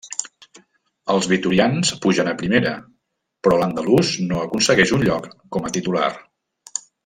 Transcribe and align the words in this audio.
Els 1.15 1.27
vitorians 1.33 1.91
pugen 2.05 2.31
a 2.31 2.33
Primera, 2.39 2.71
però 3.49 3.59
l'andalús 3.65 4.15
no 4.33 4.41
aconsegueix 4.49 4.95
un 4.99 5.07
lloc 5.11 5.29
com 5.57 5.69
a 5.71 5.75
titular. 5.79 6.13